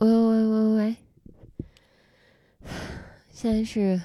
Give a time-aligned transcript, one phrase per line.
[0.00, 0.96] 喂喂喂喂喂，
[3.32, 4.00] 现在是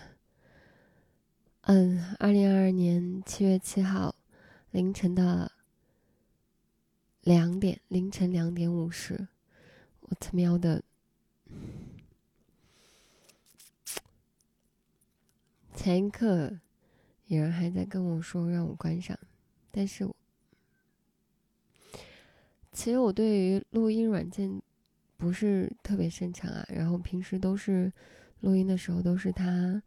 [1.61, 4.15] 嗯，二零二二年七月七号
[4.71, 5.51] 凌晨的
[7.21, 9.27] 两点，凌晨两点五十，
[9.99, 10.81] 我他喵的，
[15.75, 16.59] 前一刻
[17.27, 19.15] 有人还在跟我说让我关上，
[19.69, 20.15] 但是我
[22.71, 24.59] 其实我对于录音软件。
[25.23, 27.89] 不是特别擅长啊，然后平时都是
[28.41, 29.81] 录音的时候都是他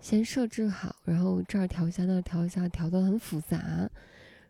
[0.00, 3.88] 先设置好，然后这儿调一下那儿调一下，调的很复杂，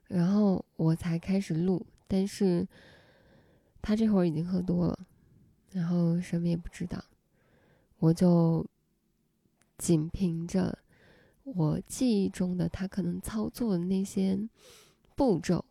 [0.08, 1.84] 然后我才开始录。
[2.08, 2.66] 但是
[3.82, 4.98] 他这会儿已经喝多了，
[5.70, 7.04] 然后什么也不知道，
[7.98, 8.66] 我就
[9.76, 10.78] 仅凭着
[11.44, 14.38] 我记忆中的他可能操作的那些
[15.14, 15.62] 步骤，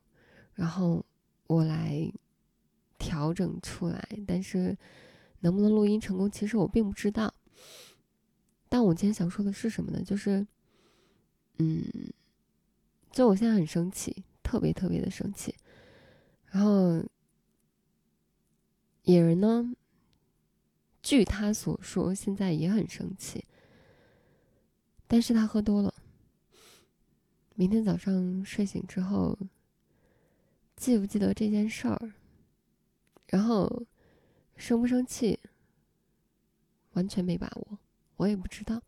[0.54, 1.04] 然后
[1.48, 2.14] 我来。
[3.22, 4.76] 调整出来，但是
[5.42, 7.32] 能不能录音成功，其实我并不知道。
[8.68, 10.02] 但我今天想说的是什么呢？
[10.02, 10.48] 就是，
[11.60, 11.86] 嗯，
[13.12, 15.54] 就我现在很生气，特别特别的生气。
[16.48, 17.06] 然后
[19.04, 19.72] 野人呢，
[21.04, 23.46] 据他所说，现在也很生气，
[25.08, 25.94] 但是他喝多了。
[27.54, 29.38] 明天早上睡醒之后，
[30.76, 32.14] 记不记得这件事儿？
[33.32, 33.86] 然后，
[34.58, 35.40] 生不生气，
[36.92, 37.80] 完全没把握，
[38.18, 38.84] 我也不知道。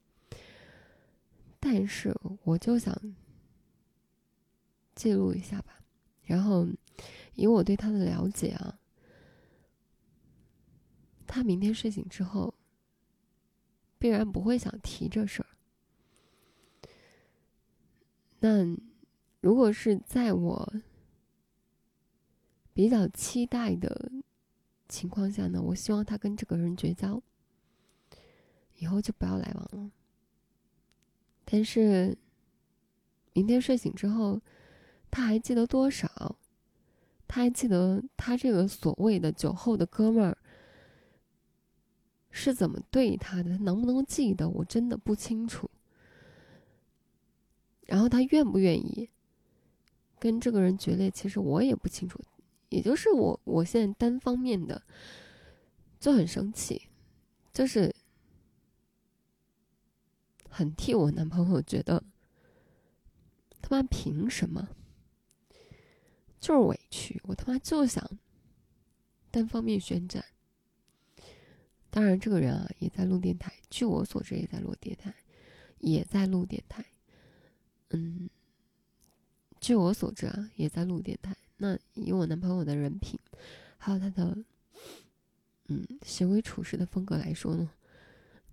[1.61, 2.13] 但是
[2.43, 2.93] 我就想
[4.93, 5.81] 记录一下吧。
[6.23, 6.67] 然后，
[7.35, 8.77] 以我对他的了解啊，
[11.25, 12.53] 他明天睡醒之后，
[13.97, 15.47] 必然不会想提这事儿。
[18.41, 18.75] 那
[19.39, 20.73] 如果是在我
[22.73, 24.11] 比较期待的。
[24.93, 27.19] 情况下呢，我希望他跟这个人绝交，
[28.77, 29.91] 以后就不要来往了。
[31.43, 32.15] 但是，
[33.33, 34.39] 明天睡醒之后，
[35.09, 36.37] 他还记得多少？
[37.27, 40.37] 他还记得他这个所谓的酒后的哥们儿
[42.29, 43.57] 是怎么对他的？
[43.57, 44.47] 他能不能记得？
[44.47, 45.67] 我真的不清楚。
[47.87, 49.09] 然后他愿不愿意
[50.19, 51.09] 跟这个人决裂？
[51.09, 52.19] 其实我也不清楚。
[52.73, 54.81] 也就是我，我现在单方面的
[55.99, 56.89] 就很生气，
[57.53, 57.95] 就是
[60.49, 62.03] 很替我男朋友觉得，
[63.61, 64.69] 他妈凭什么？
[66.39, 68.03] 就是委屈，我他妈就想
[69.29, 70.25] 单方面宣战。
[71.91, 75.13] 当然，这个人啊也在录电台，据我所知也在录电台，
[75.77, 76.83] 也在录电台。
[77.91, 78.27] 嗯，
[79.61, 81.35] 据我所知啊也在录电台。
[81.57, 83.19] 那以我男朋友的人品，
[83.77, 84.37] 还有他的，
[85.67, 87.71] 嗯，行为处事的风格来说呢，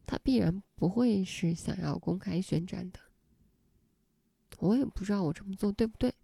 [0.06, 3.00] 他必然不会是想要公开宣战的。
[4.58, 6.14] 我也不知道我这么做对不对。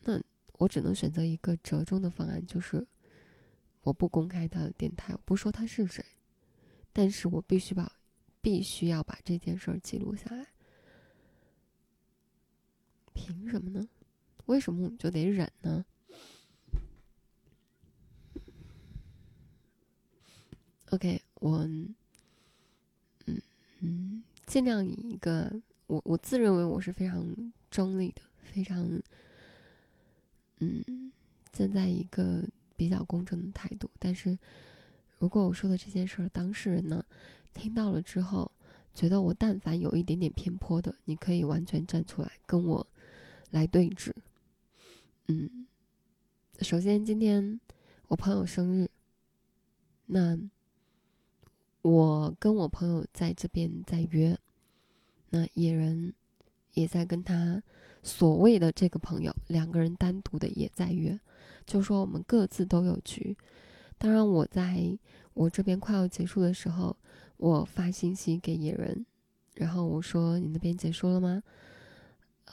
[0.00, 0.20] 那
[0.58, 2.86] 我只能选择一个折中的方案，就是
[3.82, 6.04] 我不公开他的电台，我不说他是谁，
[6.92, 7.90] 但是我必须把，
[8.42, 10.48] 必须要把这件事儿记录下来。
[13.14, 13.88] 凭什么呢？
[14.46, 15.84] 为什么我们就得忍呢
[20.90, 21.58] ？OK，我，
[23.26, 23.40] 嗯
[23.80, 25.50] 嗯，尽量以一个
[25.86, 28.86] 我我自认为我是非常中立的，非常，
[30.58, 31.10] 嗯，
[31.50, 32.44] 站在一个
[32.76, 33.90] 比较公正的态度。
[33.98, 34.38] 但是，
[35.18, 37.04] 如果我说的这件事儿，当事人呢
[37.52, 38.52] 听到了之后，
[38.94, 42.86] 觉得我但凡有一点点偏颇的，你可以完全站出来跟我
[43.50, 44.12] 来对峙。
[45.26, 45.66] 嗯，
[46.60, 47.58] 首先今天
[48.08, 48.90] 我朋友生日，
[50.04, 50.38] 那
[51.80, 54.38] 我跟我朋友在这边在约，
[55.30, 56.12] 那野人
[56.74, 57.62] 也在跟他
[58.02, 61.18] 所谓的这个朋友两个人单独的也在约，
[61.64, 63.34] 就说我们各自都有局。
[63.96, 64.98] 当然，我在
[65.32, 66.94] 我这边快要结束的时候，
[67.38, 69.06] 我发信息给野人，
[69.54, 71.42] 然后我说：“你那边结束了吗？”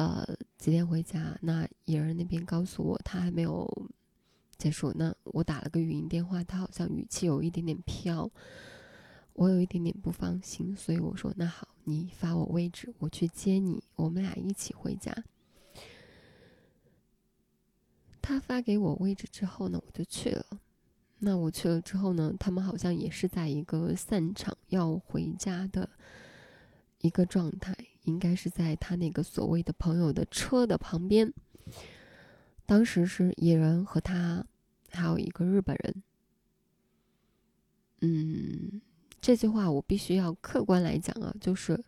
[0.01, 0.25] 呃，
[0.57, 1.37] 几点回家？
[1.41, 3.69] 那野人那边告诉我他还没有
[4.57, 4.91] 结束。
[4.95, 8.27] 那我打了个语音电话，他好像语气有一点点飘，
[9.33, 15.15] 我有一点点不放心，所以我说那好，你发我位置，我去接你，我们俩一起回家。
[18.23, 20.43] 他发给我位置之后呢，我就去了。
[21.19, 25.87] 那我去了之后呢，他们好像也是在一个散场要回家的
[27.01, 27.75] 一个状态。
[28.05, 31.31] 应该是在他那个所谓的朋友的车的旁边。
[32.65, 34.43] 当时是野人和他，
[34.89, 36.03] 还有一个日本人。
[37.99, 38.81] 嗯，
[39.21, 41.79] 这句话我必须要客观来讲啊，就是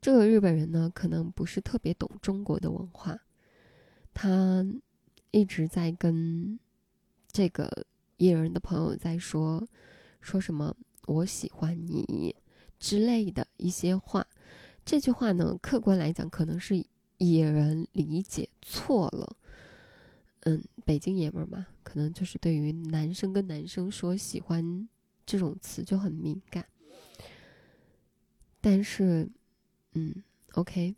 [0.00, 3.20] 这个日本人呢，可能不是特别懂中国的文化，
[4.14, 4.64] 他
[5.30, 6.58] 一直在跟
[7.30, 7.84] 这个
[8.16, 9.68] 野人的朋友在说
[10.22, 10.74] 说什么
[11.06, 12.34] “我喜欢你”
[12.80, 14.26] 之类的一些话。
[14.84, 16.84] 这句话呢，客观来讲，可能是
[17.18, 19.36] 野人理解错了。
[20.40, 24.88] 嗯，北京爷们儿嘛，可能就是对于男生跟男生说喜欢
[25.26, 26.66] 这种词就很敏感。
[28.62, 29.30] 但是，
[29.92, 30.14] 嗯
[30.54, 30.96] ，OK，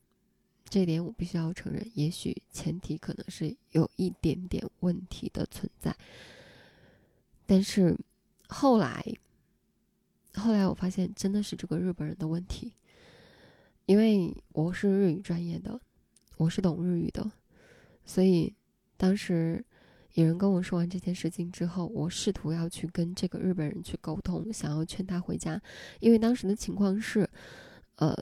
[0.68, 5.94] 这点我必须要承认，也许前提可能是有一点点问题的存在。
[7.44, 7.98] 但是
[8.48, 9.04] 后来，
[10.34, 12.72] 后来我发现真的是这个日本人的问题，
[13.86, 15.80] 因为我是日语专业的，
[16.36, 17.30] 我是懂日语的，
[18.04, 18.54] 所以。
[18.98, 19.64] 当时
[20.14, 25.60] 有人跟我说完这件事情之后，我试图要去跟这个日本人去沟通，想要劝他回家，
[25.98, 27.28] 因为当时的情况是，
[27.96, 28.16] 呃，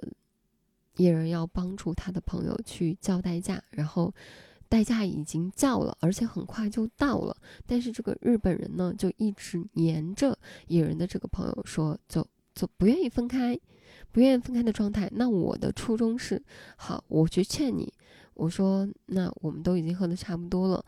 [0.97, 4.15] 野人要帮助他的朋友去叫代驾，然后
[4.70, 7.37] 代价已经叫了，而且很快就到了，
[7.67, 10.38] 但是这个日本人呢，就一直黏着
[10.69, 13.58] 野人的这个朋友说，就就不愿意分开，
[14.12, 15.11] 不愿意分开的状态。
[15.12, 16.43] 那我的初衷是，
[16.76, 17.93] 好，我去劝你。
[18.34, 20.82] 我说：“那我们都已经喝的差不多了，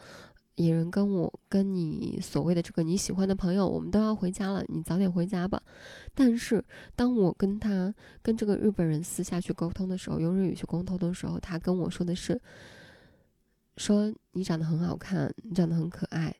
[0.54, 5.62] 野人跟我跟你所谓的这个你喜欢的朋友，我们都要回家了，你早点回家吧。”
[6.14, 6.64] 但是
[6.96, 12.40] 当我跟他跟这个日本人私下去沟通的时候，用日语去沟通的时候，他跟我说的是
[13.76, 16.34] ：“说你长得很好看，你长得很可爱。”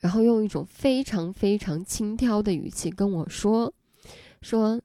[0.00, 3.74] 然后用一种非常非常轻佻的语气跟我说
[4.42, 4.80] ：“说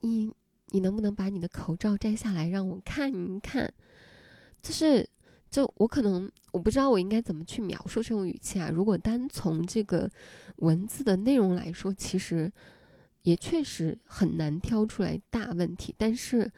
[0.00, 0.34] 你
[0.70, 3.72] 你能不能把你的口罩摘下来让我看一看？”
[4.60, 5.08] 就是，
[5.48, 8.68] 就我可能我不知道我应该怎么去描述这种语气啊。
[8.68, 10.10] 如果单从这个
[10.56, 12.52] 文字的内容来说，其实
[13.22, 15.94] 也确实很难挑出来大问题。
[15.96, 16.50] 但是，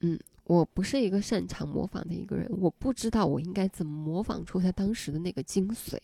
[0.00, 5.98] 嗯，我不是一个擅长模仿的一个人，我不知道我应该怎么模仿出他当时的那个精髓。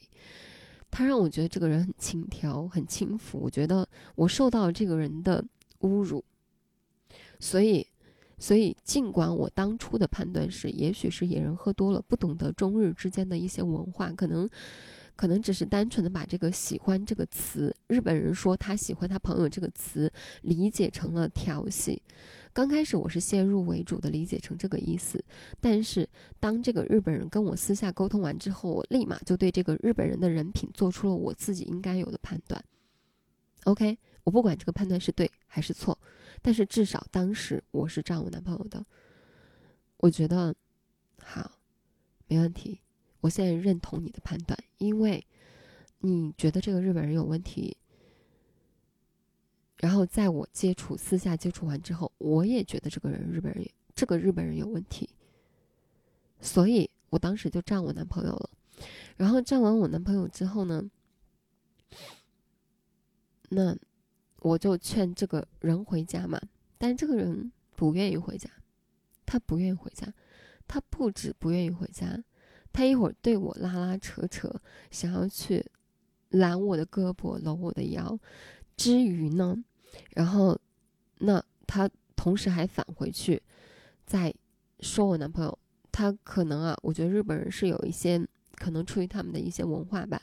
[0.91, 3.39] 他让我觉得这个人很轻佻，很轻浮。
[3.39, 5.45] 我觉得我受到了这个人的
[5.81, 6.25] 侮辱，
[7.41, 7.87] 所以。
[8.39, 14.51] 所以，尽管我当初的判断是，也许是野人喝多了，不懂得中日之间的一些文化，可能，
[15.15, 20.13] 可能只是单纯的把这个“喜欢”这个词，日本人说他喜欢他朋友这个词，
[20.43, 22.03] 理解成了调戏。
[22.53, 25.25] 刚开始我是先入为主的理解成这个意思，
[25.61, 32.63] 但是当这个日本人跟我私下沟通完之后，我立马就对这个日本人的人品做出了我自己应该有的判断。
[33.65, 35.99] OK，我不管这个判断是对还是错。
[36.43, 38.85] 但是至少当时我是这样我男朋友的，
[39.99, 40.55] 我觉得
[41.23, 41.53] 好，
[42.27, 42.81] 没问题。
[43.23, 45.27] 我现在认同你的判断，因为
[46.01, 47.75] 你觉得这个日本人有问题。
[49.79, 55.09] 然后在我接触私下接触完之后，我也觉得这个人日本人这个日本人有问题，
[56.43, 58.51] 所以我当时就站我男朋友了。
[59.17, 60.91] 然后站完我男朋友之后呢，
[63.49, 63.75] 那。
[64.45, 66.37] 我就劝这个人回家嘛，
[66.77, 68.51] 但这个人不愿意回家，
[69.25, 70.13] 他不愿意回家，
[70.67, 72.25] 他不止不愿意回家，
[72.73, 74.51] 他一会儿对我拉拉扯扯，
[74.91, 75.65] 想要去
[76.31, 78.19] 揽我的胳膊搂我的腰，
[78.77, 79.57] 之余呢，
[80.11, 80.59] 然后
[81.19, 83.43] 那他同时还返回去，
[84.07, 84.35] 在
[84.81, 85.59] 说我男朋友，
[85.91, 88.27] 他可能啊，我觉得日本人是有一些
[88.57, 90.21] 可能出于他们的一些文化吧，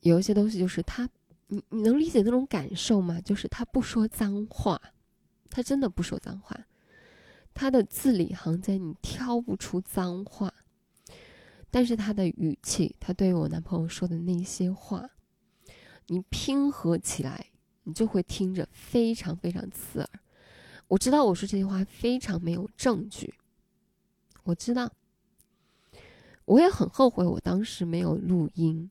[0.00, 1.08] 有一些东西就是他。
[1.48, 3.20] 你你能理解那种感受吗？
[3.20, 4.80] 就是他不说脏话，
[5.50, 6.58] 他真的不说脏话，
[7.52, 10.52] 他的字里行间你挑不出脏话，
[11.74, 15.10] 但是他的语气，他对我男朋友说的那些话，
[16.06, 17.46] 你拼合起来，
[17.82, 20.08] 你就会听着非常非常刺耳。
[20.86, 23.34] 我知道我说这些话非常没有证据，
[24.44, 24.88] 我知道，
[26.44, 28.88] 我也很后悔我当时没有录音。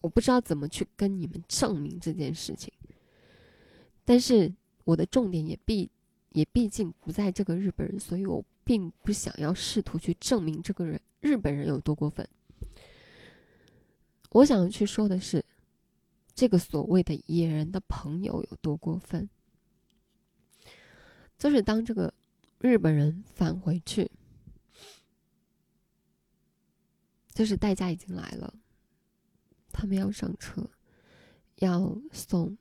[0.00, 2.72] 我不知道怎么去跟你们证明这件事情，
[4.04, 5.88] 但是我的重点也毕
[6.30, 12.28] 也毕竟不在这个日本人，所以我并不想要试图去证明这个人日本人有多过分。
[14.32, 15.42] 我想去说的是，
[16.34, 19.26] 这个所谓的野人的朋友有多过分，
[21.38, 22.12] 就是当这个
[22.58, 24.10] 日本人返回去，
[27.32, 28.52] 就是代驾已经来了。
[29.72, 30.68] 他们要上车，
[31.54, 32.58] 要送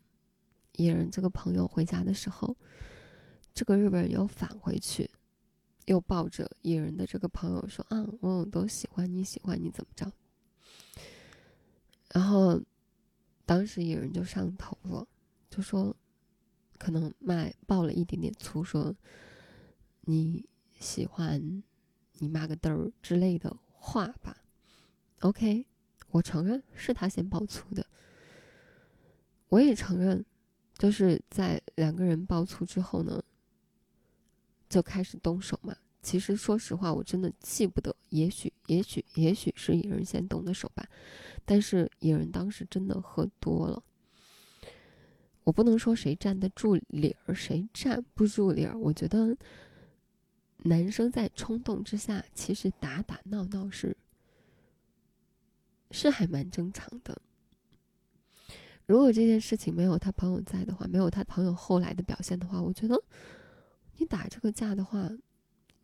[0.78, 2.56] 野人这个朋友回家的时候，
[3.54, 5.10] 这个日本人又返回去，
[5.88, 10.12] 又抱着野人的这个朋友说：“啊，我都喜欢你，喜欢你怎么着？”
[12.14, 12.62] 然后
[13.46, 15.08] 当时野人就上头了，
[15.50, 15.96] 就说
[16.78, 18.94] 可能骂爆了一点点粗，说
[20.02, 20.46] 你
[20.80, 21.64] 喜欢
[22.20, 24.38] 你妈个嘚儿之类的话吧。
[25.22, 25.66] OK，
[26.10, 27.86] 我承认是他先爆粗的，
[29.50, 30.26] 我也承认，
[30.78, 33.24] 就是在两个人爆粗之后呢，
[34.70, 35.76] 就开始动手嘛。
[36.02, 40.88] 其实说实话，我真的记不得，也许也许也许是野人先动的手吧。
[41.44, 43.84] 但是野人当时真的喝多了，
[45.44, 48.78] 我不能说谁站得住理儿，谁站不住理儿。
[48.78, 49.36] 我觉得
[50.60, 53.96] 男生在冲动之下，其实打打闹闹是。
[55.90, 57.22] 是还蛮正常的。
[58.86, 63.02] 如果这件事情没有他朋友在的话，没有他朋友后来的表现的话，我觉得
[63.98, 65.10] 你打这个架的话，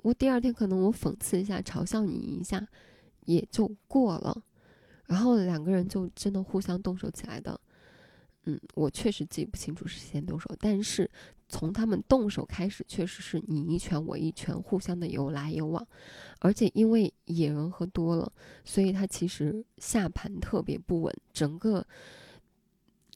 [0.02, 2.68] 我第二天可能我讽刺一下、嘲笑你一下，
[3.26, 4.44] 也就过了。
[5.06, 7.60] 然后两个人就真的互相动手起来的。
[8.46, 11.10] 嗯，我确实记不清楚是先动手，但是
[11.48, 15.88] 从他们动手开始，确实是你一拳我一拳，互相的有来有往，
[16.40, 18.30] 而且因为野人喝多了，
[18.66, 21.88] 所以他其实下盘特别不稳，整个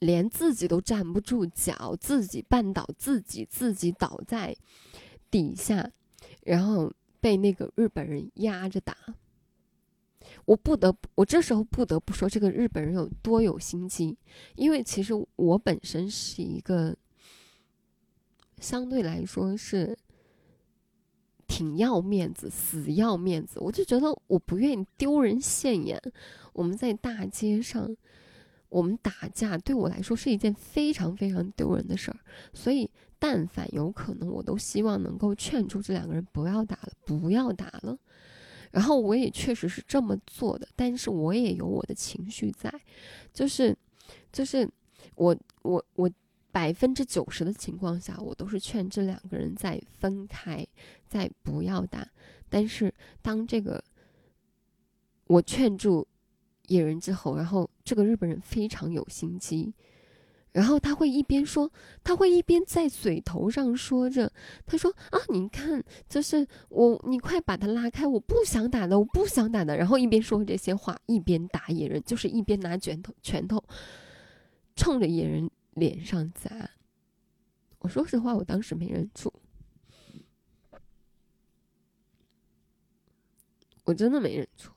[0.00, 4.56] 连自己都站不住脚，自己绊倒自己，自己倒在
[5.30, 5.90] 底下，
[6.44, 8.96] 然后被那个日本人压着打。
[10.44, 14.16] 我不得不，我这时候不得不说，这个日本人有多有心机。
[14.56, 16.96] 因为其实我本身是一个
[18.60, 19.96] 相对来说是
[21.46, 26.00] 挺要面子、死要面子，我就觉得我不愿意丢人现眼。
[26.52, 27.96] 我们在大街上，
[28.68, 32.18] 我们打架对我来说是一件非常非常丢人的事儿，
[32.52, 37.98] 所以但凡有可能，我都希望能够劝住这两个人不要打了，不要打了。
[38.70, 42.70] 然后我也确实是这么做的，但是我也有我的情绪在，
[43.32, 43.74] 就是，
[44.30, 44.70] 就是
[45.14, 46.10] 我我我
[46.52, 50.66] 百分之九十的情况下，我都是劝这两个人再分开，
[51.06, 52.06] 再不要打。
[52.50, 53.82] 但是当这个
[55.26, 56.06] 我劝住
[56.68, 59.74] 野人之后，然后这个日本人非常有心机。
[60.50, 61.70] 然后他会一边说，
[62.02, 64.32] 他会一边在嘴头上说着，
[64.64, 69.76] 他说啊，你看，就是我，你快把他拉开，我不想打的，我不想打的。
[69.76, 73.62] 然后一边说这些话，一边打野人，就是一边拿拳头，拳头
[74.74, 76.70] 冲着野人脸上砸。
[77.80, 79.32] 我说实话，我当时没忍住，
[83.84, 84.70] 我真的没忍住。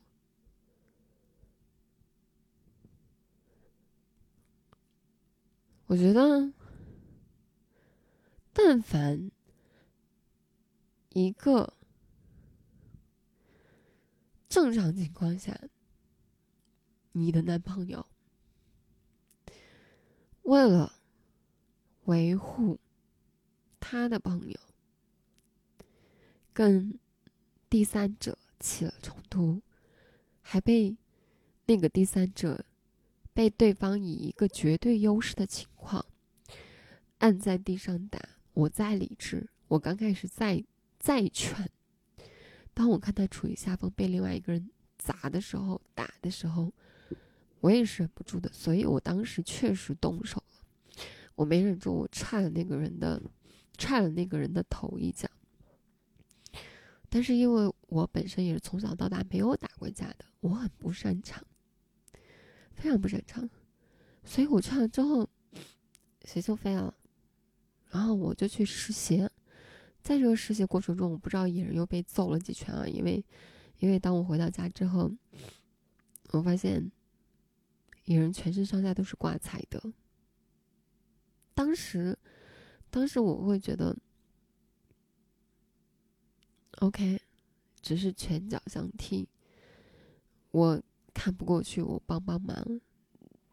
[5.92, 6.54] 我觉得，
[8.54, 9.30] 但凡
[11.10, 11.74] 一个
[14.48, 15.60] 正常情况下，
[17.12, 18.08] 你的男朋友
[20.44, 20.94] 为了
[22.06, 22.80] 维护
[23.82, 24.58] 他的朋友，
[26.54, 26.98] 跟
[27.70, 29.62] 第三者起了冲突，
[30.40, 30.96] 还被
[31.66, 32.64] 那个第三者。
[33.34, 36.06] 被对方以一个绝对优势的情况
[37.20, 38.20] 按在地上打，
[38.54, 40.64] 我再理智，我刚开始再
[41.00, 41.70] 再劝，
[42.74, 46.74] 当我看他处于下风被另外一个人砸的时候、打的时候，
[47.60, 51.04] 我也是忍不住的，所以我当时确实动手了，
[51.36, 53.22] 我没忍住，我踹了那个人的，
[53.78, 55.30] 踹了那个人的头一脚。
[57.10, 61.44] 但是因为我本身也是从小到大没有打过架的，我很不擅长。
[62.82, 63.48] 非常不擅长，
[64.24, 65.30] 所以我去了之后，
[66.26, 66.92] 谁就飞了，
[67.92, 69.30] 然后我就去湿鞋，
[70.02, 73.24] 在这个湿鞋过程中，我不知道野人又被揍了几拳啊，因为，
[73.78, 75.12] 因为当我回到家之后，
[76.32, 76.92] 我发现
[78.06, 79.94] 野人全身上下都是挂彩的。
[81.54, 82.18] 当时，
[82.90, 83.96] 当时我会觉得
[86.80, 87.22] ，OK，
[87.80, 89.30] 只是拳脚相踢，
[90.50, 90.82] 我。
[91.14, 92.82] 看不过去，我帮帮忙。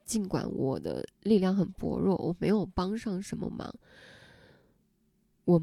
[0.05, 3.71] 尽管我的力量很薄弱，我没有帮上什么忙。
[5.45, 5.63] 我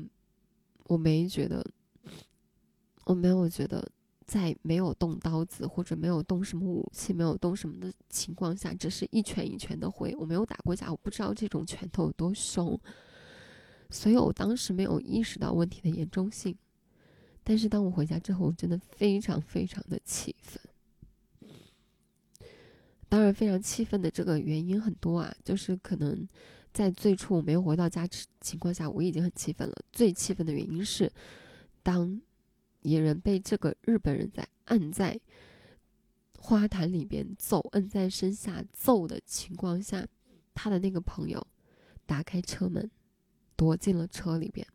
[0.83, 1.65] 我没觉得，
[3.05, 3.91] 我没有觉得，
[4.27, 10.15] 在没有动刀子或者没有动什么武器、没有动什么的情况下，只是一拳一拳的挥。
[10.15, 12.79] 我没有打过架，我不知道这种拳头有多凶，
[13.89, 16.55] 所以我当时没有意识到问题的严重性。
[17.43, 20.61] 但是当我回家之后，我真的非常非常的气愤。
[23.15, 26.27] 当然，非常气愤的这个原因很多啊，就是可能
[26.73, 28.05] 在最初我没有回到家
[28.41, 29.73] 情况下，我已经很气愤了。
[29.93, 31.09] 最气愤的原因是，
[31.81, 32.21] 当
[32.81, 35.17] 野人被这个日本人在按在
[36.37, 40.05] 花坛里边揍，摁在身下揍的情况下，
[40.53, 41.47] 他的那个朋友
[42.05, 42.91] 打开车门，
[43.55, 44.67] 躲进了车里边。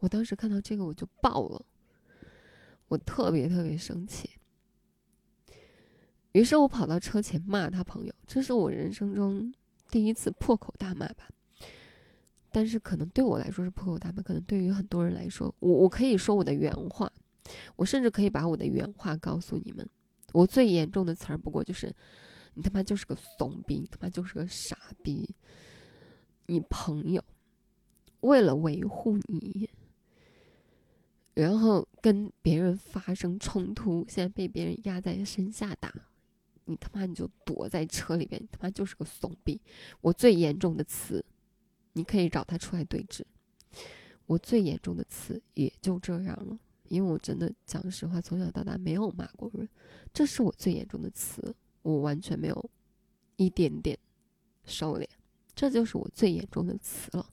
[0.00, 1.64] 我当时看到这个我就爆了，
[2.88, 4.28] 我特别特别生气。
[6.36, 9.50] 于是我跑到车前骂他朋友，这是我人生中
[9.90, 11.26] 第一次破口大骂吧。
[12.52, 17.10] 但是可能对我来说是破口大骂，可能对于很多人来说，我我可以说我的原话，
[17.76, 19.88] 我甚至可以把我的原话告诉你们。
[20.34, 21.90] 我最严重的词儿不过就是，
[22.52, 25.34] 你他妈就是个怂逼，你他妈就是个傻逼。
[26.48, 27.24] 你朋友
[28.20, 29.70] 为了维护你。
[31.32, 35.90] 然后跟别人发生冲突，现在被别人压在身下打，
[36.66, 39.60] 你他妈你就躲在车里边，你他妈就是个怂逼！
[40.00, 41.24] 我最严重的词，
[41.94, 43.26] 你可以找他出来对质。
[44.26, 46.58] 我最严重的词也就这样了，
[46.88, 49.68] 因为我真的讲实话，从小到大没有骂过人，
[50.12, 52.70] 这是我最严重的词，我完全没有
[53.36, 53.96] 一点点
[54.64, 55.06] 收敛，
[55.54, 57.32] 这就是我最严重的词了。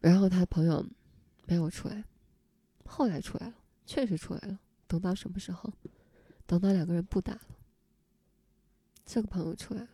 [0.00, 0.84] 然后他朋友
[1.46, 2.04] 没有出来，
[2.84, 3.54] 后来出来了，
[3.86, 4.58] 确实出来了。
[4.88, 5.72] 等到什么时候？
[6.46, 7.42] 等到两个人不打了，
[9.04, 9.88] 这个朋友出来了。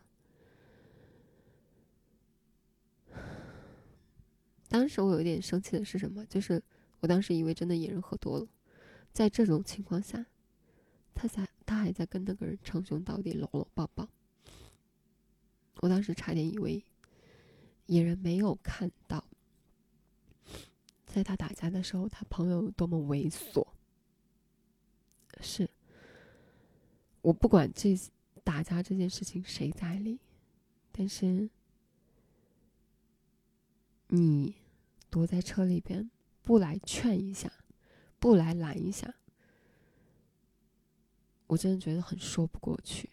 [4.68, 6.24] 当时我有一点生气的是什么？
[6.26, 6.62] 就是
[7.00, 8.46] 我当时以为真的野人喝多了，
[9.12, 10.24] 在这种情况下，
[11.12, 14.08] 他在他还在跟那个人称兄道弟、搂搂抱抱。
[15.80, 16.84] 我当时差点以为
[17.86, 19.24] 野人没有看到。
[21.04, 23.66] 在他打架的时候，他朋友多么猥琐。
[25.44, 25.68] 是，
[27.20, 27.94] 我不管这
[28.42, 30.18] 打架这件事情谁在理，
[30.90, 31.50] 但是
[34.08, 34.54] 你
[35.10, 36.10] 躲在车里边
[36.42, 37.52] 不来劝一下，
[38.18, 39.14] 不来拦一下，
[41.48, 43.10] 我真的觉得很说不过去。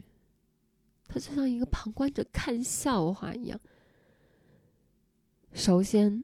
[1.08, 3.60] 他就像一个旁观者看笑话一样。
[5.54, 6.24] 首先。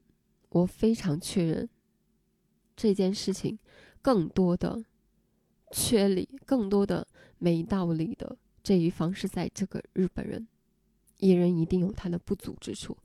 [0.50, 1.68] 我非常确认，
[2.74, 3.58] 这件事情
[4.00, 4.82] 更多的
[5.72, 7.06] 缺理、更多的
[7.38, 10.46] 没道理的这一方是在这个日本人，
[11.18, 12.96] 野人一定有他的不足之处，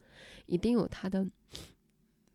[0.46, 1.26] 一定有他的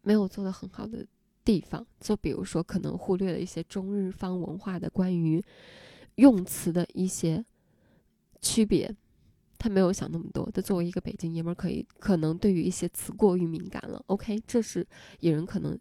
[0.03, 1.07] 没有做的很好的
[1.45, 1.87] 地方。
[2.01, 5.45] 就比如说，可能忽略了一些中日方文化的关于
[6.17, 7.45] 用词的一些
[8.41, 8.95] 区别。
[9.61, 14.01] 他没有想那么多，他作为一个北京爷们儿，可以可能对于一些词过于敏感了。
[14.07, 14.87] OK，这是
[15.19, 15.77] 野人可能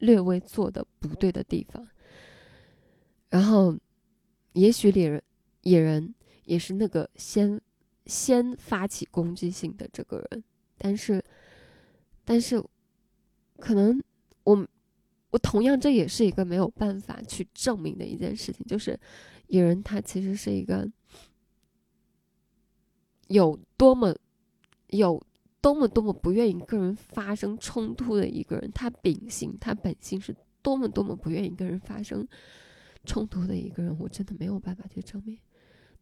[0.00, 1.88] 略微做的不对的地方。
[3.30, 3.74] 然后，
[4.52, 5.22] 也许野人
[5.62, 7.60] 野人也是那个先
[8.06, 10.44] 先发起攻击性的这个人，
[10.78, 11.22] 但是，
[12.24, 12.62] 但是，
[13.58, 14.02] 可能
[14.44, 14.66] 我
[15.30, 18.98] 我同样这也是一个没有办法去证明的一件事情，就是
[19.48, 20.88] 野人他其实是一个。
[23.28, 24.14] 有多么
[24.88, 25.24] 有
[25.62, 32.28] 多么多么不愿意跟人发生冲突的一个人，他秉性他本性是多么多么不愿意跟人发生
[33.04, 35.38] 冲突的一个人，我真的没有办法去证明。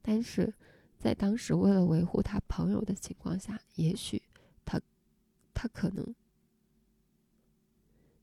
[0.02, 0.52] 但是
[0.98, 4.22] 在当时为了维护他朋友的情况下，也许
[4.64, 4.80] 他
[5.54, 6.14] 他可能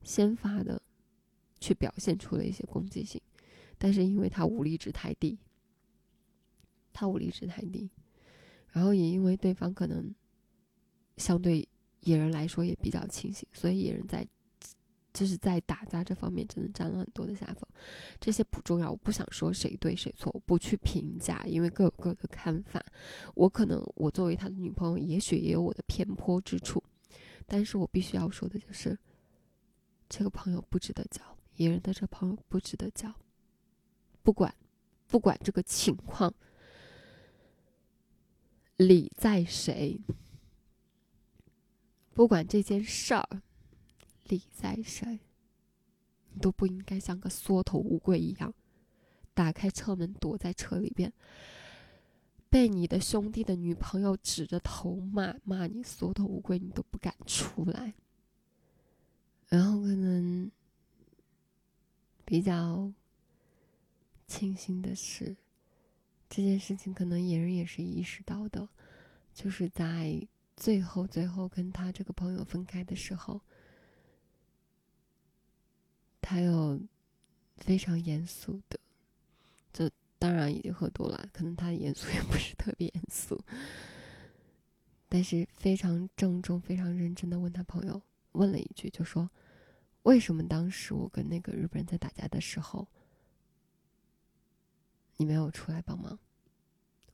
[0.02, 0.80] 先发的
[1.60, 3.20] 去表现出了一些攻击性，
[3.76, 5.38] 但是因为他武力值太低，
[6.92, 7.90] 他武力值太低。
[8.70, 10.14] 然后也因为对方可能
[11.16, 11.66] 相对
[12.02, 14.26] 野人来说也比较清醒，所以野人在
[15.18, 17.68] 就是在打架这方面真的占了很多的下风。
[18.20, 22.80] 这些不重要，我不想说谁对谁错，我不去评价，因为各有各的看法。
[23.34, 26.80] 我可能我作为他的女朋友，也许也有我的偏颇之处，
[27.46, 28.96] 但是我必须要说的就是，
[30.08, 31.20] 这个朋友不值得交，
[31.56, 33.12] 野人的这朋友不值得交。
[34.22, 34.54] 不管
[35.08, 36.32] 不管这个情况。
[38.76, 40.00] 理在谁？
[42.14, 43.42] 不管这件事儿
[44.28, 45.20] 理在谁，
[46.32, 48.54] 你都不应该像个缩头乌龟一样，
[49.34, 51.12] 打开车门躲在车里边，
[52.48, 57.94] 被你的兄弟的女朋友指着头骂骂你缩头乌龟，你都不敢出来。
[59.48, 60.50] 然后可能
[62.24, 62.92] 比较
[64.26, 65.36] 庆幸的是。
[66.30, 68.68] 这件事情可能野人也是意识到的，
[69.32, 73.40] 就是在最后最后跟他这个朋友分开的时候，
[76.28, 76.78] 他有
[77.56, 78.78] 非常严肃的，
[79.72, 83.42] 就当然已经喝多了，可能他的严肃也不是特别严肃，
[85.08, 89.30] 但是非常郑重、非常认真的问他朋友，问了一句，就说
[90.04, 92.86] ：“为什么当时我跟那个日本人在打架的时候？”
[95.16, 96.18] 你没有出来帮忙，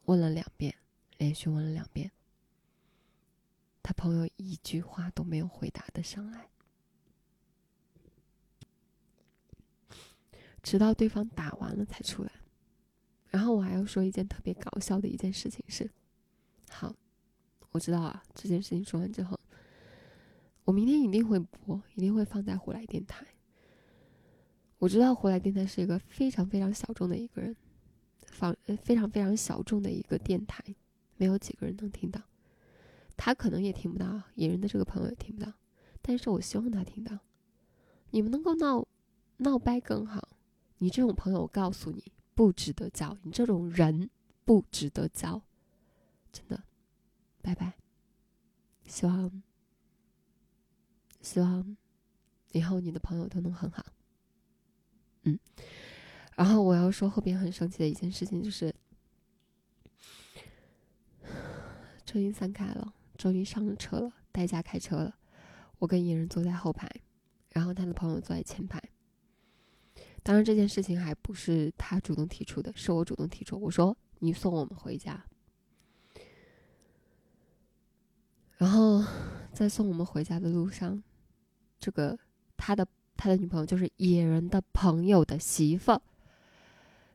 [0.06, 0.74] 问了两遍，
[1.18, 2.10] 连续问了两遍，
[3.80, 6.48] 他朋友一句话都没有回答的上来，
[10.64, 12.32] 直到对方打完了才出来。
[13.30, 15.88] 然后我还要说一件特别搞笑的一件事情是，
[16.70, 16.94] 好，
[17.70, 19.38] 我知道啊，这件事情说完之后，
[20.64, 23.26] 我明天一定会播，一定会放在胡来电台。
[24.78, 27.56] 我知道胡来电台是一个非常非常小众的一个人，
[28.26, 30.62] 放非常非常小众的一个电台，
[31.16, 32.20] 没有几个人能听到，
[33.16, 35.52] 他可能也听不到，野人的这个朋友也听不到，
[36.00, 37.18] 但是我希望他听到，
[38.10, 38.86] 你们能够闹
[39.38, 40.23] 闹掰更好，
[40.78, 42.12] 你这种朋友，我告诉你。
[42.36, 44.10] 不值得交，你这种人
[44.44, 45.40] 不值得交，
[46.32, 46.64] 真的，
[47.40, 47.74] 拜拜。
[48.86, 49.40] 希望，
[51.20, 51.76] 希望
[52.50, 53.86] 以后你的朋友都能很好。
[55.22, 55.38] 嗯，
[56.34, 58.74] 然后我要说后边很生气的一件事情就是，
[62.04, 65.16] 终于散开了，终于上车了，代驾开车了，
[65.78, 66.90] 我跟野人坐在后排，
[67.50, 68.82] 然后他的朋友坐在前排。
[70.24, 73.60] 当然，这件事情还不是他主动提出的，是我主动提出。
[73.60, 75.22] 我说：“你送我们回家。”
[78.56, 79.04] 然后
[79.52, 81.02] 在送我们回家的路上，
[81.78, 82.18] 这个
[82.56, 82.86] 他的
[83.18, 86.00] 他的女朋友就是野人的朋友的媳妇，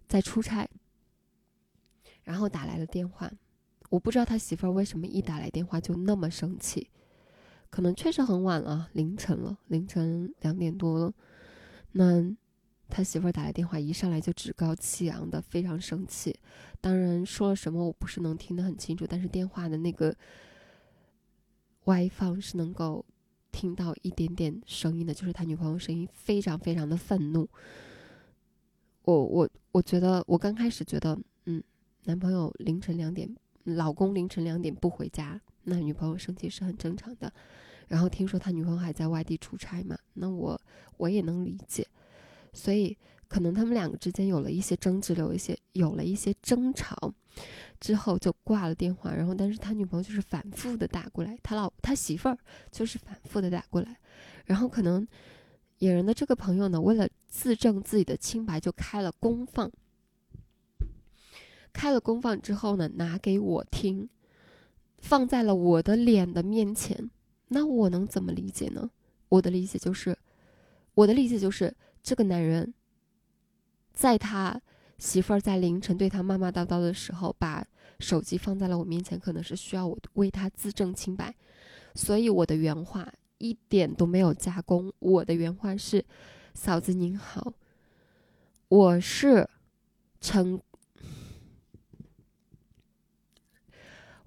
[0.08, 0.70] 在出差，
[2.22, 3.32] 然后打来了电话。
[3.90, 6.92] 我不知道他媳妇儿为什么一打来电话就那么生气，
[7.72, 11.12] 可能确实很晚了，凌晨了，凌晨两点多了。
[11.94, 12.36] 那。
[12.90, 16.36] 他媳妇儿打来电话，一上来就趾高气扬的，非常生气。
[16.82, 20.16] 当然说了什么，我不是能听得很清楚，但是电话的那个
[21.86, 23.06] 外放是能够
[23.52, 27.48] 听到一点点声音的，就是他女朋友声音非常非常的愤怒。
[29.04, 31.64] 我我我觉得，我刚开始觉得，嗯，
[32.06, 37.32] 男朋友凌晨两点，老公凌晨两点不回家，那女朋友生气是很正常的。
[37.88, 40.60] 然后听说他女朋友还在外地出差嘛，那我
[40.98, 41.88] 我也能理解。
[42.54, 47.14] 所以，可能他们两个之间有了一些争执，有一些有了一些争吵，
[47.80, 49.14] 之后就挂了电话。
[49.14, 52.38] 然后，但是他女朋友就是反复的打过来，他老他媳妇儿
[52.72, 53.98] 就是反复的打过来。
[54.46, 55.08] 然后，可能
[55.78, 59.72] 野人的这个朋友呢，为了自证自己的清白，就开了公放。
[61.72, 64.10] 开了公放之后呢，拿给我听，
[64.98, 67.12] 放在了我的脸的面前。
[67.50, 68.90] 那我能怎么理解呢？
[69.30, 70.18] 我的理解就是，
[70.96, 71.76] 我的理解就是。
[72.02, 72.74] 这个男人，
[73.94, 74.62] 在他
[74.98, 77.66] 媳妇儿在凌晨对他骂骂叨叨的时候，把
[78.00, 81.36] 手机放在了我面前，可能是需要我为他自证清白，
[81.94, 84.92] 所以我的原话一点都没有加工。
[85.00, 86.04] 我的原话是
[86.56, 87.54] ：“嫂子您好，
[88.70, 89.50] 我是
[90.22, 90.62] 陈，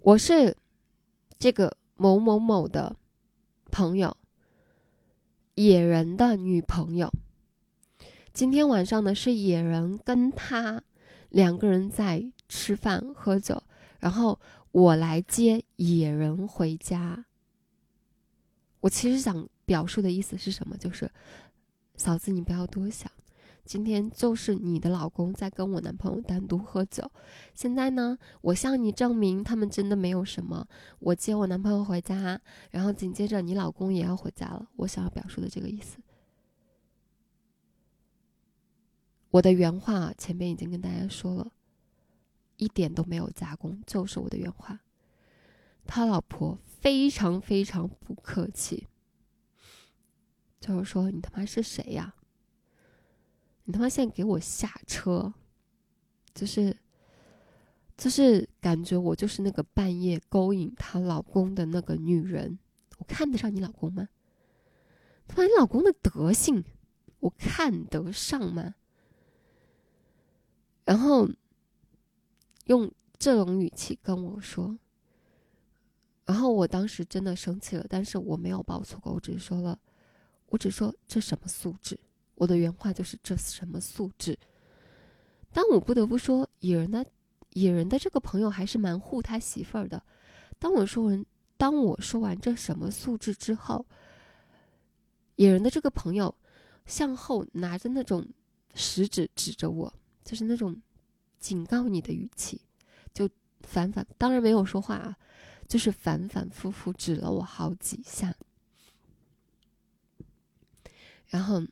[0.01, 0.57] 我是
[1.39, 2.95] 这个某某某的
[3.71, 4.17] 朋友，
[5.55, 7.11] 野人的女朋友。”
[8.33, 10.83] 今天晚上呢，是野人跟他
[11.29, 13.62] 两个人在吃饭喝酒，
[14.01, 14.40] 然后
[14.71, 17.27] 我来接野人回家。
[18.81, 20.79] 我其实想表述的意思是什么？
[20.79, 21.11] 就是
[21.97, 23.12] 嫂子，你不要多想，
[23.66, 27.12] 今天就是你的老公在跟我男朋友单独喝酒。
[27.55, 30.66] 现在呢，我向你证明他们真的没有什么。
[31.01, 32.40] 我接我男朋友回家，
[32.71, 34.66] 然后紧接着你老公也要回家了。
[34.77, 35.99] 我想要表述的这个意思。
[39.33, 41.51] 我的原话前面已经跟大家说了，
[42.59, 44.79] 一点都没有加工，就是我的原话。
[45.87, 48.87] 他老婆非常非常不客气，
[50.61, 52.14] 就是说：“你他妈是谁呀？
[53.64, 55.33] 你他妈现在给我下车！”
[56.35, 56.77] 就是，
[57.97, 62.59] 就是感觉我就是那个半夜勾引她老公的那个女人。
[62.99, 64.11] 我看得上你老公吗？
[65.27, 66.62] 他妈，你老公的德行，
[67.21, 68.75] 我看得上吗？
[70.85, 71.29] 然后
[72.66, 74.77] 用这种语气跟我说，
[76.25, 79.79] 然后我当时真的生气了，但是我没有爆粗口，我只是说了，
[80.47, 81.99] 我只说这什么素质，
[82.35, 84.38] 我的原话就是这什么素质。
[85.53, 87.07] 但我不得不说，野人的
[87.51, 90.03] 野人的这个朋友还是蛮护他媳妇儿的。
[90.59, 93.87] 当我说完，当我说完这什么素质之后，
[95.37, 96.35] 野人的这个朋友
[96.87, 98.27] 向后拿着那种
[98.75, 99.92] 食指指着我。
[100.25, 100.81] 就是那种
[101.39, 102.61] 警告你的语气，
[103.13, 103.29] 就
[103.61, 105.17] 反反，当然没有说话啊，
[105.69, 108.35] 就是反反复复指了我好几下，
[111.27, 111.63] 然后，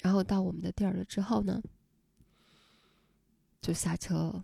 [0.00, 1.62] 然后到我们的地儿了之后呢，
[3.60, 4.42] 就下车，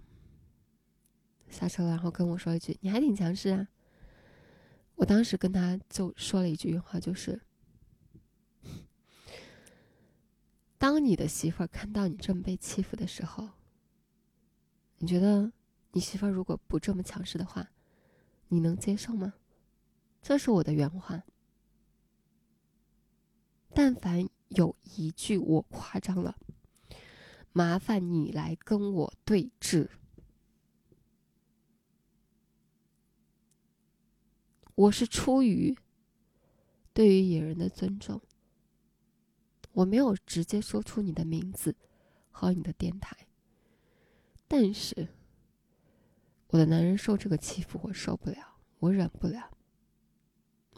[1.49, 3.69] 下车然后跟我说一句：“你还挺强势啊。”
[4.97, 7.41] 我当时跟他就说了一句话，就是
[10.81, 13.51] ：“当你的媳妇儿看到你这么被欺负的时候，
[14.97, 15.53] 你觉得
[15.93, 17.71] 你媳妇儿如果不这么强势的话，
[18.49, 19.35] 你能接受吗？”
[20.23, 21.23] 这是我的原话。
[23.75, 26.39] 但凡有一句我夸张了，
[27.53, 29.91] 麻烦你来跟我对峙。
[34.75, 35.77] 我是出于
[36.95, 38.23] 对于野人的尊重，
[39.73, 41.77] 我没有直接说出你的名字
[42.31, 43.17] 和你的电台，
[44.49, 45.09] 但是
[46.49, 49.51] 我的男人受这个欺负，我受不了，我忍不了。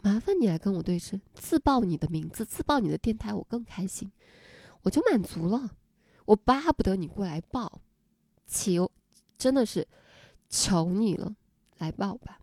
[0.03, 4.11] 麻烦你来跟我对峙，自报你的名字，自报你的电台，我更开心，
[4.81, 5.77] 我就满足了。
[6.25, 7.81] 我巴不得你过来报，
[8.45, 8.91] 求，
[9.37, 9.87] 真的是
[10.49, 11.35] 求你了，
[11.77, 12.39] 来报吧。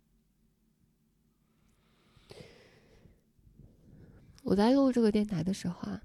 [4.43, 6.03] 我在录这个电台的时候啊，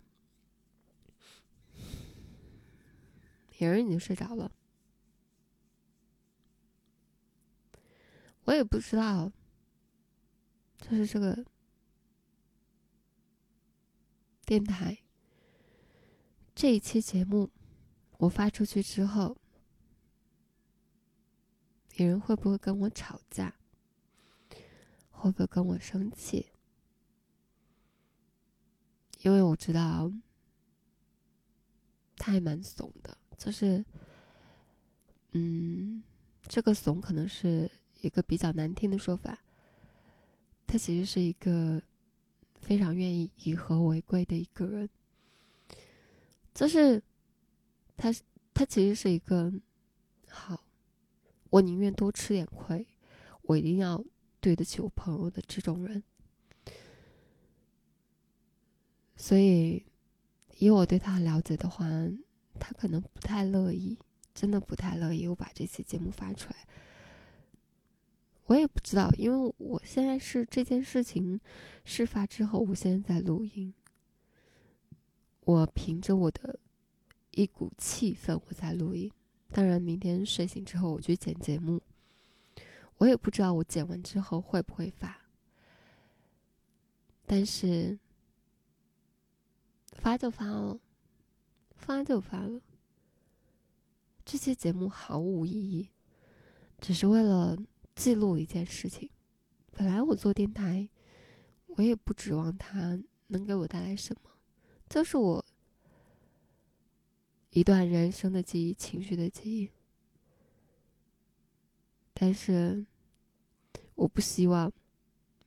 [3.58, 4.52] 有人已经睡着了，
[8.44, 9.32] 我也不知道。
[10.78, 11.44] 就是这个
[14.44, 14.98] 电台
[16.54, 17.50] 这一期节目，
[18.18, 19.36] 我发出去之后，
[21.88, 23.56] 别人会不会跟我吵架？
[25.10, 26.52] 会不会跟我生气？
[29.22, 30.12] 因为我知道
[32.16, 33.84] 他还蛮怂的，就是，
[35.32, 36.02] 嗯，
[36.48, 37.70] 这个怂可能是
[38.00, 39.38] 一个比较难听的说法。
[40.66, 41.80] 他其实是一个
[42.60, 44.90] 非常愿意以和为贵的一个人，
[46.52, 47.00] 就是
[47.96, 48.12] 他，
[48.52, 49.52] 他其实是一个
[50.28, 50.64] 好，
[51.50, 52.84] 我宁愿多吃点亏，
[53.42, 54.04] 我一定要
[54.40, 56.02] 对得起我朋友的这种人。
[59.14, 59.86] 所以，
[60.58, 61.86] 以我对他了解的话，
[62.58, 63.98] 他可能不太乐意，
[64.34, 66.66] 真的不太乐意我把这期节目发出来。
[68.46, 71.40] 我也不知道，因为我现在是这件事情
[71.84, 73.74] 事发之后，我现在在录音。
[75.40, 76.58] 我凭着我的
[77.32, 79.10] 一股气氛，我在录音。
[79.50, 81.80] 当然，明天睡醒之后我去剪节目，
[82.98, 85.22] 我也不知道我剪完之后会不会发。
[87.24, 87.98] 但是
[89.92, 90.78] 发就发了，
[91.76, 92.60] 发就发了。
[94.24, 95.90] 这期节目毫无意义，
[96.80, 97.56] 只是为了。
[97.96, 99.08] 记录一件事情，
[99.70, 100.86] 本来我做电台，
[101.64, 104.32] 我也不指望它能给我带来什么，
[104.86, 105.42] 就是我
[107.52, 109.70] 一段人生的记忆、情绪的记忆。
[112.12, 112.84] 但是，
[113.94, 114.70] 我不希望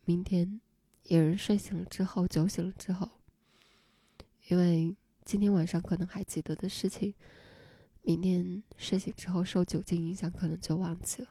[0.06, 0.60] 明天
[1.04, 3.08] 有人睡醒了之后、酒醒了之后，
[4.48, 4.98] 因为
[5.30, 7.14] 今天晚上可能还记得的事情，
[8.02, 11.28] 明天睡醒之后受酒精影响，可能就忘记了。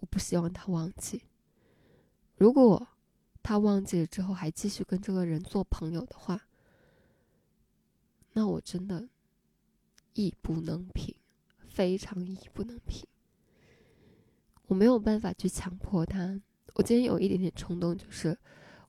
[0.00, 1.22] 我不希望他忘记。
[2.36, 2.86] 如果
[3.42, 6.46] 他忘记了之后还继续跟这个人做朋友的话，
[8.34, 9.08] 那我真的
[10.12, 11.16] 义不能平，
[11.66, 13.08] 非常义不能平。
[14.66, 16.38] 我没有办法去强迫他。
[16.74, 18.36] 我今天有一点点冲动，就是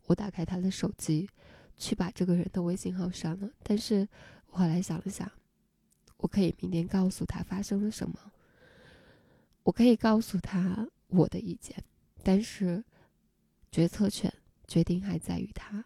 [0.07, 1.29] 我打开他的手机，
[1.77, 3.49] 去把这个人的微信号删了。
[3.63, 4.07] 但是
[4.47, 5.31] 我后来想了想，
[6.17, 8.31] 我可以明天告诉他发生了什么，
[9.63, 10.89] 我可以告诉他。
[11.09, 11.81] 我的意见，
[12.21, 12.83] 但是
[13.71, 14.29] 决策权、
[14.67, 15.85] 决定还在于他。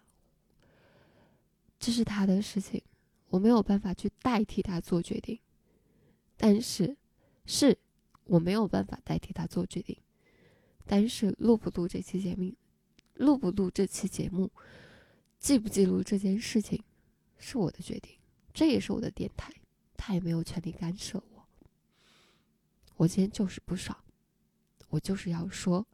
[1.80, 2.82] 这是他的事情，
[3.30, 5.40] 我没有办法去代替他做决定。
[6.38, 6.98] 但是，
[7.46, 7.78] 是
[8.24, 9.96] 我没有办法代替他做决定。
[10.88, 12.56] 但是，录不录这期节目，
[13.14, 14.52] 录不录这期节目，
[15.42, 16.82] 记不记录这件事情，
[17.40, 18.16] 是我的决定。
[18.54, 19.52] 这也是我的电台，
[19.98, 21.48] 他也没有权利干涉我。
[22.96, 23.98] 我今天就是不爽。
[24.90, 25.88] 我就是要说，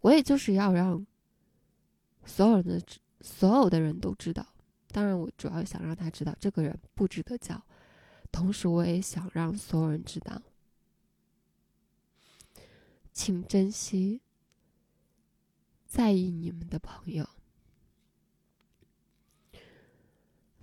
[0.00, 1.06] 我也就是要让
[2.24, 2.80] 所有人的
[3.20, 4.46] 所有的人都知道。
[4.88, 7.62] 当然，我主要想让他知道这个人不值得交，
[8.32, 10.40] 同时我也想让所有人知道，
[13.12, 14.22] 请珍惜
[15.84, 17.28] 在意你们的朋友，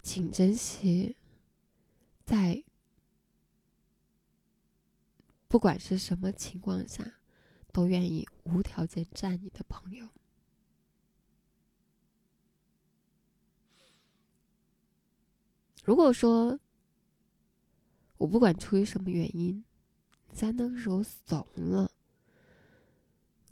[0.02, 1.16] 请珍惜
[2.26, 2.64] 在。
[5.48, 7.20] 不管是什么情况下，
[7.74, 10.08] 都愿意无条件站你的朋友。
[15.84, 16.58] 如果说
[18.18, 19.66] 我不管出于什么原因，
[20.32, 21.92] 在那个时候怂了。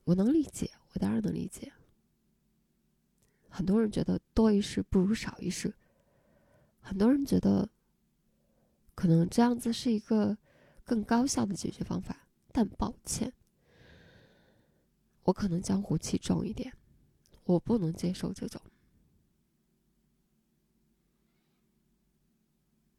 [0.06, 1.74] 我能理解，我当然能理解。
[3.50, 5.76] 很多人觉得多一事不如少一事，
[6.82, 7.70] 很多人觉得
[8.96, 10.38] 可能这样子是一个
[10.84, 13.34] 更高效的解决方法，但抱歉，
[15.24, 16.76] 我可能江湖气重一点，
[17.44, 18.62] 我不能接受这种。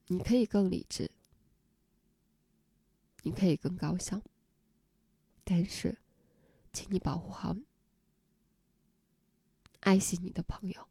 [0.07, 1.11] 你可以更理智，
[3.23, 4.23] 你可以更高效，
[5.45, 5.99] 但是，
[6.73, 7.57] 请你保护好。
[9.81, 10.90] 爱惜你的朋友。